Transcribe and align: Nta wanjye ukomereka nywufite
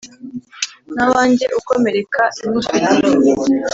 Nta 0.95 1.03
wanjye 1.13 1.45
ukomereka 1.59 2.23
nywufite 2.43 2.93